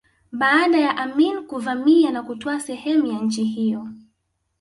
Baada 0.31 0.77
ya 0.79 0.97
Amin 0.97 1.47
kuvamia 1.47 2.11
na 2.11 2.23
kutwaa 2.23 2.59
sehemu 2.59 3.05
ya 3.07 3.19
nchi 3.19 3.43
hiyo 3.43 3.87